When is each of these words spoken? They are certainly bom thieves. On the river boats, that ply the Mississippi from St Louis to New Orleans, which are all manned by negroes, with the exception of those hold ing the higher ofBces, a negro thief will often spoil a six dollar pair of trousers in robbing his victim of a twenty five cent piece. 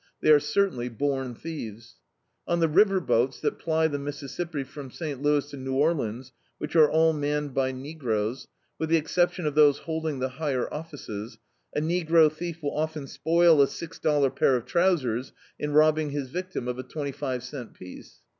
They 0.19 0.31
are 0.31 0.39
certainly 0.39 0.89
bom 0.89 1.35
thieves. 1.35 1.97
On 2.47 2.59
the 2.59 2.67
river 2.67 2.99
boats, 2.99 3.39
that 3.41 3.59
ply 3.59 3.87
the 3.87 3.99
Mississippi 3.99 4.63
from 4.63 4.89
St 4.89 5.21
Louis 5.21 5.47
to 5.51 5.57
New 5.57 5.75
Orleans, 5.75 6.31
which 6.57 6.75
are 6.75 6.89
all 6.89 7.13
manned 7.13 7.53
by 7.53 7.71
negroes, 7.71 8.47
with 8.79 8.89
the 8.89 8.97
exception 8.97 9.45
of 9.45 9.53
those 9.53 9.77
hold 9.85 10.07
ing 10.07 10.17
the 10.17 10.29
higher 10.29 10.67
ofBces, 10.71 11.37
a 11.75 11.81
negro 11.81 12.31
thief 12.31 12.63
will 12.63 12.75
often 12.75 13.05
spoil 13.05 13.61
a 13.61 13.67
six 13.67 13.99
dollar 13.99 14.31
pair 14.31 14.55
of 14.55 14.65
trousers 14.65 15.33
in 15.59 15.73
robbing 15.73 16.09
his 16.09 16.31
victim 16.31 16.67
of 16.67 16.79
a 16.79 16.83
twenty 16.83 17.11
five 17.11 17.43
cent 17.43 17.75
piece. 17.75 18.21